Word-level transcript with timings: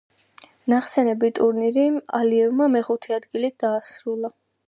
ნახსენები 0.71 1.29
ტურნირი 1.39 1.83
ალიევმა 2.21 2.71
მეხუთე 2.79 3.17
ადგილით 3.21 3.57
დაასრულა. 3.65 4.35